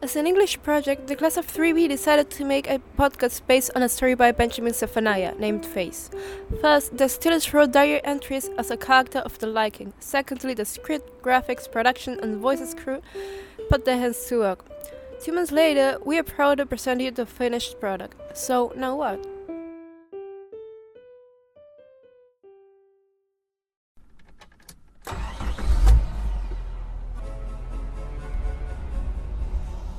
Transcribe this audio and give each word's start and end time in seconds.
As 0.00 0.14
an 0.14 0.28
English 0.28 0.62
project, 0.62 1.08
the 1.08 1.16
class 1.16 1.36
of 1.36 1.48
3B 1.48 1.88
decided 1.88 2.30
to 2.30 2.44
make 2.44 2.70
a 2.70 2.80
podcast 2.96 3.42
based 3.48 3.72
on 3.74 3.82
a 3.82 3.88
story 3.88 4.14
by 4.14 4.30
Benjamin 4.30 4.72
Zephaniah 4.72 5.34
named 5.40 5.66
Face. 5.66 6.08
First, 6.60 6.96
the 6.96 7.08
students 7.08 7.52
wrote 7.52 7.72
diary 7.72 8.00
entries 8.04 8.48
as 8.56 8.70
a 8.70 8.76
character 8.76 9.18
of 9.18 9.40
the 9.40 9.48
liking. 9.48 9.92
Secondly, 9.98 10.54
the 10.54 10.64
script, 10.64 11.20
graphics, 11.20 11.70
production, 11.70 12.20
and 12.22 12.36
voices 12.36 12.74
crew 12.74 13.02
put 13.68 13.84
their 13.84 13.98
hands 13.98 14.24
to 14.26 14.38
work. 14.38 14.64
Two 15.20 15.32
months 15.32 15.50
later, 15.50 15.98
we 16.04 16.16
are 16.16 16.22
proud 16.22 16.58
to 16.58 16.66
present 16.66 17.00
you 17.00 17.10
the 17.10 17.26
finished 17.26 17.80
product. 17.80 18.38
So, 18.38 18.72
now 18.76 18.94
what? 18.94 19.37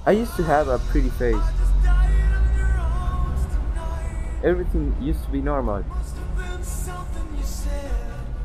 I 0.10 0.14
used 0.14 0.36
to 0.38 0.44
have 0.44 0.70
a 0.70 0.80
pretty 0.90 1.12
face. 1.12 1.36
Everything 4.44 4.96
used 5.00 5.24
to 5.26 5.30
be 5.30 5.40
normal. 5.40 5.86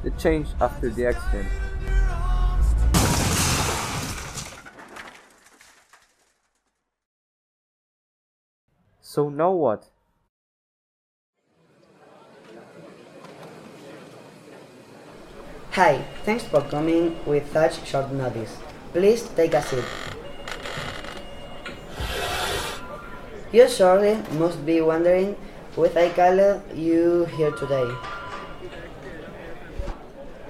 It 0.04 0.18
changed 0.18 0.50
after 0.60 0.90
the 0.90 1.06
accident. 1.06 1.48
So 9.00 9.30
now 9.30 9.52
what? 9.52 9.88
Hi, 15.70 16.04
thanks 16.26 16.44
for 16.44 16.60
coming 16.60 17.24
with 17.24 17.50
such 17.54 17.86
short 17.88 18.12
notice. 18.12 18.54
Please 18.92 19.22
take 19.30 19.54
a 19.54 19.62
seat. 19.62 19.84
You 23.54 23.68
surely 23.68 24.18
must 24.32 24.66
be 24.66 24.80
wondering 24.80 25.36
what 25.76 25.96
I 25.96 26.08
called 26.08 26.60
you 26.74 27.24
here 27.36 27.52
today. 27.52 27.86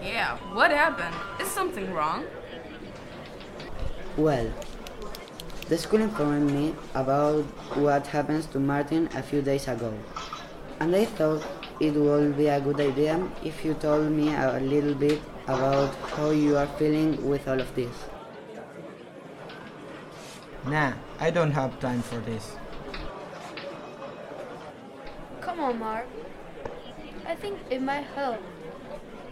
Yeah, 0.00 0.38
what 0.54 0.70
happened? 0.70 1.14
Is 1.38 1.48
something 1.48 1.92
wrong? 1.92 2.24
Well, 4.16 4.50
the 5.68 5.76
school 5.76 6.00
informed 6.00 6.50
me 6.50 6.74
about 6.94 7.44
what 7.76 8.06
happened 8.06 8.50
to 8.52 8.58
Martin 8.58 9.10
a 9.14 9.22
few 9.22 9.42
days 9.42 9.68
ago, 9.68 9.92
and 10.80 10.96
I 10.96 11.04
thought 11.04 11.44
it 11.80 11.92
would 11.92 12.38
be 12.38 12.46
a 12.46 12.58
good 12.58 12.80
idea 12.80 13.20
if 13.44 13.66
you 13.66 13.74
told 13.74 14.10
me 14.12 14.32
a 14.32 14.58
little 14.62 14.94
bit 14.94 15.20
about 15.46 15.94
how 16.16 16.30
you 16.30 16.56
are 16.56 16.68
feeling 16.78 17.20
with 17.28 17.46
all 17.48 17.60
of 17.60 17.74
this. 17.74 17.92
Nah, 20.64 20.94
I 21.20 21.28
don't 21.28 21.50
have 21.50 21.78
time 21.80 22.00
for 22.00 22.16
this. 22.20 22.56
Come 25.54 25.66
on, 25.66 25.78
Mark. 25.78 26.06
I 27.24 27.36
think 27.36 27.60
it 27.70 27.80
might 27.80 28.02
help. 28.16 28.42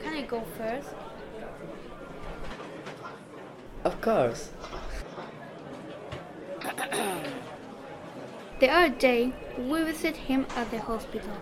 Can 0.04 0.14
I 0.14 0.22
go 0.22 0.44
first? 0.56 0.90
Of 3.82 4.00
course. 4.00 4.50
The 8.60 8.70
other 8.70 8.94
day, 8.94 9.32
we 9.58 9.82
visited 9.82 10.14
him 10.14 10.46
at 10.54 10.70
the 10.70 10.78
hospital. 10.78 11.36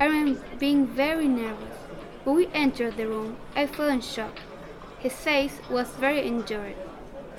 I 0.00 0.06
remember 0.06 0.40
being 0.58 0.88
very 0.88 1.28
nervous. 1.28 1.76
When 2.24 2.34
we 2.34 2.48
entered 2.48 2.96
the 2.96 3.06
room, 3.06 3.36
I 3.54 3.68
felt 3.68 3.92
in 3.92 4.00
shock. 4.00 4.40
His 4.98 5.12
face 5.12 5.60
was 5.70 5.90
very 5.90 6.22
injured. 6.22 6.74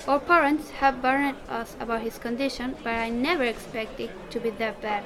Our 0.08 0.18
parents 0.18 0.70
have 0.70 1.02
warned 1.02 1.36
us 1.46 1.76
about 1.78 2.00
his 2.00 2.16
condition, 2.16 2.74
but 2.82 2.94
I 2.94 3.10
never 3.10 3.44
expected 3.44 4.08
it 4.08 4.30
to 4.30 4.40
be 4.40 4.48
that 4.48 4.80
bad. 4.80 5.04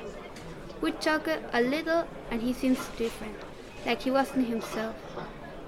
We 0.80 0.92
talked 0.92 1.28
a 1.52 1.60
little, 1.60 2.06
and 2.30 2.42
he 2.42 2.52
seems 2.52 2.78
different, 2.96 3.36
like 3.84 4.02
he 4.02 4.10
wasn't 4.10 4.48
himself. 4.48 4.96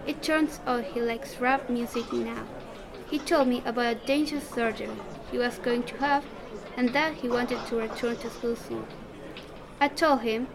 It 0.07 0.23
turns 0.23 0.61
out 0.67 0.85
he 0.85 1.01
likes 1.01 1.39
rap 1.39 1.69
music 1.69 2.13
now. 2.13 2.45
He 3.11 3.19
told 3.19 3.49
me 3.49 3.63
about 3.67 3.97
a 3.97 4.07
dangerous 4.07 4.49
surgery 4.49 4.89
he 5.31 5.39
was 5.39 5.59
going 5.59 5.83
to 5.85 5.97
have 5.99 6.25
and 6.77 6.95
that 6.95 7.15
he 7.15 7.29
wanted 7.29 7.65
to 7.67 7.77
return 7.77 8.17
to 8.17 8.31
school 8.31 8.57
soon. 8.57 8.87
I 9.81 9.89
told 9.89 10.23
him 10.23 10.49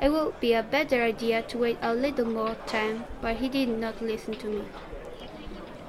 it 0.00 0.12
would 0.12 0.38
be 0.40 0.52
a 0.52 0.62
better 0.62 1.02
idea 1.02 1.42
to 1.42 1.58
wait 1.58 1.78
a 1.80 1.94
little 1.94 2.26
more 2.26 2.56
time, 2.66 3.04
but 3.20 3.36
he 3.36 3.48
did 3.48 3.68
not 3.68 4.02
listen 4.02 4.34
to 4.34 4.46
me. 4.46 4.64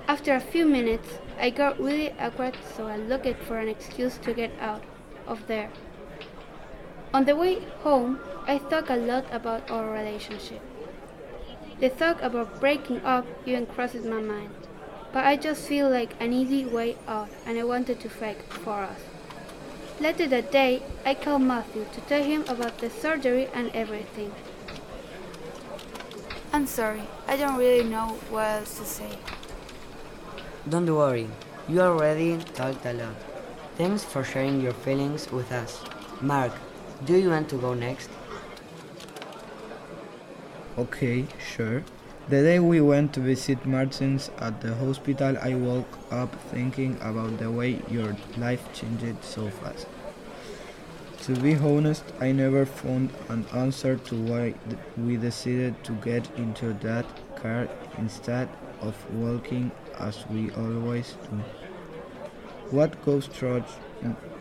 After 0.07 0.33
a 0.33 0.39
few 0.39 0.65
minutes, 0.65 1.17
I 1.39 1.49
got 1.49 1.79
really 1.79 2.11
awkward, 2.19 2.57
so 2.75 2.87
I 2.87 2.97
looked 2.97 3.43
for 3.43 3.57
an 3.57 3.67
excuse 3.67 4.17
to 4.19 4.33
get 4.33 4.51
out 4.59 4.83
of 5.27 5.47
there. 5.47 5.69
On 7.13 7.25
the 7.25 7.35
way 7.35 7.59
home, 7.83 8.17
I 8.47 8.57
thought 8.57 8.89
a 8.89 8.95
lot 8.95 9.25
about 9.31 9.69
our 9.69 9.91
relationship. 9.91 10.61
The 11.79 11.89
thought 11.89 12.17
about 12.23 12.59
breaking 12.59 13.05
up 13.05 13.27
even 13.45 13.67
crosses 13.67 14.03
my 14.03 14.19
mind, 14.19 14.49
but 15.11 15.23
I 15.23 15.35
just 15.35 15.67
feel 15.67 15.89
like 15.89 16.15
an 16.19 16.33
easy 16.33 16.65
way 16.65 16.97
out 17.07 17.29
and 17.45 17.59
I 17.59 17.65
wanted 17.65 17.99
to 17.99 18.09
fight 18.09 18.41
for 18.49 18.81
us. 18.81 18.99
Later 19.99 20.27
that 20.27 20.51
day, 20.51 20.81
I 21.05 21.13
called 21.13 21.43
Matthew 21.43 21.85
to 21.93 22.01
tell 22.01 22.23
him 22.23 22.45
about 22.47 22.79
the 22.79 22.89
surgery 22.89 23.47
and 23.53 23.69
everything. 23.75 24.33
I'm 26.51 26.65
sorry, 26.65 27.03
I 27.27 27.37
don't 27.37 27.57
really 27.57 27.87
know 27.87 28.17
what 28.31 28.45
else 28.45 28.79
to 28.79 28.85
say. 28.85 29.19
Don't 30.67 30.89
worry, 30.89 31.29
you 31.69 31.79
already 31.79 32.39
talked 32.55 32.85
a 32.87 32.93
lot. 32.93 33.15
Thanks 33.77 34.03
for 34.03 34.23
sharing 34.23 34.61
your 34.61 34.73
feelings 34.73 35.31
with 35.31 35.51
us. 35.51 35.83
Mark, 36.21 36.53
do 37.05 37.17
you 37.17 37.29
want 37.29 37.49
to 37.49 37.57
go 37.57 37.73
next? 37.73 38.09
Okay, 40.77 41.25
sure. 41.39 41.83
The 42.29 42.41
day 42.41 42.59
we 42.59 42.79
went 42.79 43.13
to 43.13 43.19
visit 43.19 43.65
Martins 43.65 44.31
at 44.39 44.61
the 44.61 44.73
hospital, 44.75 45.37
I 45.37 45.55
woke 45.55 45.97
up 46.09 46.33
thinking 46.51 46.97
about 47.01 47.37
the 47.37 47.51
way 47.51 47.81
your 47.91 48.15
life 48.37 48.63
changed 48.73 49.23
so 49.23 49.49
fast. 49.49 49.87
To 51.23 51.35
be 51.35 51.55
honest, 51.55 52.03
I 52.19 52.31
never 52.31 52.65
found 52.65 53.11
an 53.29 53.45
answer 53.53 53.97
to 53.97 54.15
why 54.15 54.55
we 54.97 55.17
decided 55.17 55.83
to 55.83 55.91
get 55.93 56.29
into 56.37 56.73
that 56.81 57.05
car 57.35 57.67
instead 57.97 58.49
of 58.81 58.95
walking 59.13 59.71
as 59.99 60.25
we 60.29 60.51
always 60.51 61.15
do. 61.29 61.37
What 62.71 63.03
goes 63.05 63.27
through 63.27 63.63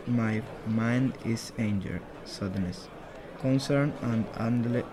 my 0.07 0.41
mind 0.65 1.17
is 1.25 1.51
anger, 1.57 2.01
sadness, 2.25 2.87
concern, 3.39 3.93
and 4.01 4.25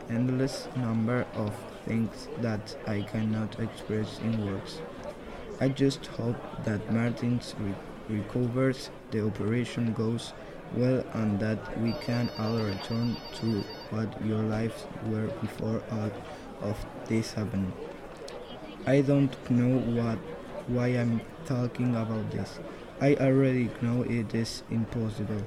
endless 0.08 0.68
number 0.76 1.26
of 1.34 1.54
things 1.86 2.28
that 2.40 2.76
I 2.86 3.02
cannot 3.02 3.58
express 3.60 4.18
in 4.20 4.46
words. 4.46 4.80
I 5.60 5.68
just 5.68 6.06
hope 6.06 6.36
that 6.64 6.92
Martins 6.92 7.54
re- 7.60 7.74
recovers, 8.08 8.90
the 9.10 9.24
operation 9.26 9.92
goes 9.92 10.32
well, 10.74 11.04
and 11.14 11.38
that 11.40 11.78
we 11.80 11.92
can 11.92 12.30
all 12.38 12.58
return 12.58 13.16
to 13.40 13.64
what 13.90 14.24
your 14.24 14.42
lives 14.42 14.86
were 15.06 15.26
before 15.40 15.82
all 15.90 16.10
of 16.62 16.84
this 17.08 17.32
happened. 17.34 17.72
I 18.86 19.00
don't 19.00 19.34
know 19.50 19.78
what 19.78 20.18
why 20.66 20.88
I'm 20.88 21.20
talking 21.46 21.96
about 21.96 22.30
this. 22.30 22.58
I 23.00 23.14
already 23.16 23.70
know 23.80 24.02
it 24.02 24.34
is 24.34 24.62
impossible. 24.70 25.42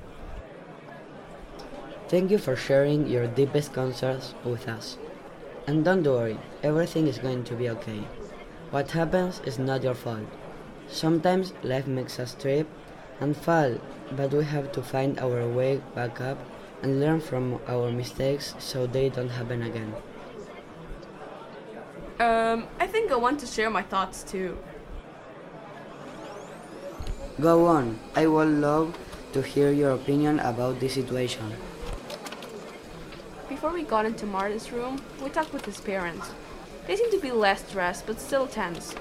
Thank 2.14 2.30
you 2.30 2.38
for 2.38 2.56
sharing 2.56 3.08
your 3.08 3.26
deepest 3.26 3.74
concerns 3.74 4.36
with 4.46 4.68
us. 4.68 5.00
And 5.66 5.84
don't 5.84 6.04
worry, 6.04 6.38
everything 6.62 7.08
is 7.08 7.18
going 7.18 7.44
to 7.46 7.56
be 7.56 7.68
okay. 7.72 8.04
What 8.70 8.92
happens 8.92 9.42
is 9.48 9.58
not 9.58 9.82
your 9.82 9.96
fault. 9.96 10.30
Sometimes 10.88 11.54
life 11.64 11.88
makes 11.88 12.20
us 12.20 12.36
trip 12.40 12.68
and 13.20 13.36
fall, 13.36 13.82
but 14.12 14.32
we 14.32 14.44
have 14.44 14.72
to 14.74 14.84
find 14.84 15.20
our 15.20 15.48
way 15.48 15.82
back 15.96 16.22
up 16.22 16.38
and 16.84 17.00
learn 17.00 17.20
from 17.20 17.60
our 17.68 17.90
mistakes 17.90 18.54
so 18.60 18.86
they 18.86 19.10
don't 19.10 19.30
happen 19.30 19.64
again. 19.64 19.96
Um, 22.20 22.68
I 22.80 22.86
think 22.86 23.12
I 23.12 23.16
want 23.16 23.40
to 23.40 23.48
share 23.48 23.72
my 23.72 23.82
thoughts 23.82 24.22
too. 24.22 24.56
Go 27.42 27.66
on, 27.66 27.98
I 28.16 28.28
would 28.28 28.50
love 28.50 28.96
to 29.34 29.42
hear 29.42 29.72
your 29.72 29.94
opinion 29.94 30.40
about 30.42 30.80
this 30.80 30.94
situation. 30.94 31.58
Before 33.54 33.72
we 33.72 33.84
got 33.84 34.08
into 34.08 34.26
Martin's 34.26 34.72
room, 34.72 35.00
we 35.24 35.30
talked 35.30 35.54
with 35.54 35.64
his 35.64 35.80
parents. 35.80 36.32
They 36.88 36.96
seemed 36.96 37.12
to 37.12 37.20
be 37.20 37.32
less 37.32 37.64
stressed, 37.64 38.08
but 38.08 38.20
still 38.20 38.48
tense. 38.48 38.96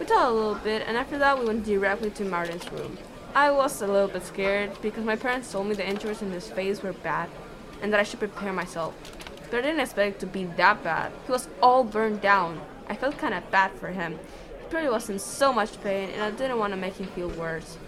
We 0.00 0.04
talked 0.04 0.30
a 0.30 0.34
little 0.34 0.56
bit, 0.56 0.82
and 0.84 0.96
after 0.96 1.16
that, 1.18 1.38
we 1.38 1.46
went 1.46 1.64
directly 1.64 2.10
to 2.10 2.24
Martin's 2.24 2.70
room. 2.72 2.98
I 3.36 3.52
was 3.52 3.80
a 3.80 3.86
little 3.86 4.08
bit 4.08 4.24
scared 4.24 4.72
because 4.82 5.04
my 5.04 5.14
parents 5.14 5.52
told 5.52 5.68
me 5.68 5.76
the 5.76 5.88
injuries 5.88 6.22
in 6.22 6.32
his 6.32 6.48
face 6.48 6.82
were 6.82 6.92
bad 6.92 7.30
and 7.80 7.92
that 7.92 8.00
I 8.00 8.02
should 8.02 8.18
prepare 8.18 8.52
myself. 8.52 8.94
But 9.48 9.60
I 9.60 9.62
didn't 9.62 9.80
expect 9.80 10.16
it 10.16 10.20
to 10.20 10.26
be 10.26 10.42
that 10.56 10.82
bad. 10.82 11.12
He 11.26 11.30
was 11.30 11.48
all 11.62 11.84
burned 11.84 12.20
down. 12.20 12.62
I 12.88 12.96
felt 12.96 13.16
kind 13.16 13.32
of 13.32 13.48
bad 13.52 13.70
for 13.78 13.88
him. 13.88 14.18
He 14.58 14.70
probably 14.70 14.90
was 14.90 15.08
in 15.08 15.20
so 15.20 15.52
much 15.52 15.80
pain, 15.84 16.10
and 16.10 16.20
I 16.20 16.32
didn't 16.32 16.58
want 16.58 16.72
to 16.72 16.76
make 16.76 16.96
him 16.96 17.06
feel 17.06 17.28
worse. 17.28 17.78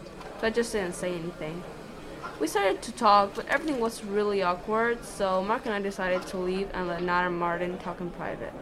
So 0.41 0.47
I 0.47 0.51
just 0.51 0.71
didn't 0.71 0.95
say 0.95 1.17
anything. 1.17 1.65
We 2.39 2.47
started 2.47 2.83
to 2.83 2.93
talk, 2.93 3.35
but 3.35 3.47
everything 3.49 3.81
was 3.81 4.05
really 4.05 4.43
awkward, 4.43 5.05
so 5.05 5.43
Mark 5.43 5.65
and 5.65 5.75
I 5.75 5.81
decided 5.81 6.27
to 6.29 6.37
leave 6.37 6.69
and 6.75 6.89
let 6.89 7.03
Nat 7.03 7.27
and 7.27 7.39
Martin 7.39 7.79
talk 7.79 8.01
in 8.01 8.11
private. 8.11 8.53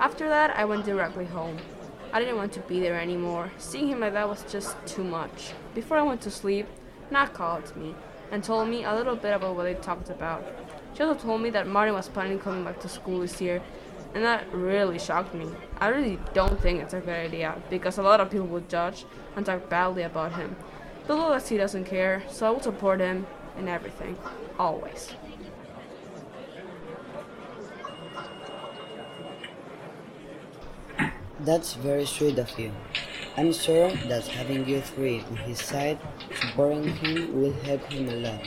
After 0.00 0.28
that, 0.28 0.56
I 0.56 0.64
went 0.64 0.84
directly 0.84 1.26
home. 1.26 1.58
I 2.12 2.20
didn't 2.20 2.36
want 2.36 2.52
to 2.54 2.60
be 2.60 2.80
there 2.80 2.98
anymore. 2.98 3.50
Seeing 3.58 3.88
him 3.88 4.00
like 4.00 4.14
that 4.14 4.28
was 4.28 4.44
just 4.50 4.76
too 4.86 5.04
much. 5.04 5.52
Before 5.74 5.98
I 5.98 6.02
went 6.02 6.22
to 6.22 6.30
sleep, 6.30 6.66
Nat 7.10 7.34
called 7.34 7.76
me 7.76 7.94
and 8.30 8.42
told 8.42 8.68
me 8.68 8.84
a 8.84 8.94
little 8.94 9.16
bit 9.16 9.34
about 9.34 9.54
what 9.54 9.64
they 9.64 9.74
talked 9.74 10.10
about. 10.10 10.44
She 10.94 11.02
also 11.02 11.20
told 11.20 11.42
me 11.42 11.50
that 11.50 11.66
Martin 11.66 11.94
was 11.94 12.08
planning 12.08 12.38
coming 12.38 12.64
back 12.64 12.80
to 12.80 12.88
school 12.88 13.20
this 13.20 13.40
year, 13.40 13.60
and 14.14 14.24
that 14.24 14.50
really 14.52 14.98
shocked 14.98 15.34
me. 15.34 15.48
I 15.78 15.88
really 15.88 16.18
don't 16.32 16.60
think 16.60 16.80
it's 16.80 16.94
a 16.94 17.00
good 17.00 17.26
idea 17.26 17.60
because 17.68 17.98
a 17.98 18.02
lot 18.02 18.20
of 18.20 18.30
people 18.30 18.46
would 18.46 18.68
judge 18.68 19.04
and 19.36 19.44
talk 19.44 19.68
badly 19.68 20.04
about 20.04 20.32
him. 20.32 20.56
But 21.06 21.18
Lolas 21.18 21.48
he 21.48 21.56
doesn't 21.56 21.84
care, 21.84 22.22
so 22.28 22.46
I 22.46 22.50
will 22.50 22.60
support 22.60 23.00
him 23.00 23.26
in 23.58 23.68
everything, 23.68 24.16
always. 24.58 25.12
That's 31.40 31.74
very 31.74 32.06
sweet 32.06 32.38
of 32.38 32.58
you. 32.58 32.72
I'm 33.36 33.52
sure 33.52 33.90
that 34.08 34.26
having 34.28 34.66
you 34.66 34.80
three 34.80 35.20
on 35.28 35.36
his 35.36 35.60
side, 35.60 35.98
supporting 36.40 36.84
him 36.84 37.38
will 37.38 37.52
help 37.64 37.82
him 37.92 38.08
a 38.08 38.16
lot. 38.16 38.40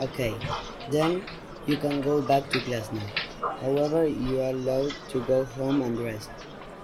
Okay, 0.00 0.32
then 0.90 1.22
you 1.66 1.76
can 1.76 2.00
go 2.00 2.22
back 2.22 2.48
to 2.50 2.60
class 2.60 2.90
now. 2.92 3.04
However, 3.60 4.06
you 4.06 4.40
are 4.40 4.50
allowed 4.50 4.94
to 5.10 5.20
go 5.24 5.44
home 5.44 5.82
and 5.82 5.98
rest. 5.98 6.30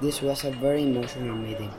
This 0.02 0.20
was 0.20 0.44
a 0.44 0.50
very 0.50 0.82
emotional 0.82 1.36
meeting. 1.36 1.72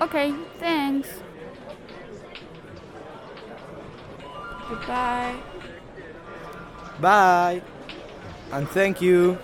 Okay, 0.00 0.34
thanks. 0.58 1.08
Goodbye. 4.68 5.36
Bye. 7.00 7.62
And 8.52 8.68
thank 8.68 9.00
you. 9.00 9.38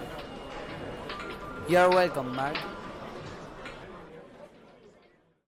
You're 1.69 1.88
welcome, 1.91 2.35
Mark. 2.35 2.56